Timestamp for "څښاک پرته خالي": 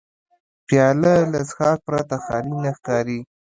1.49-2.55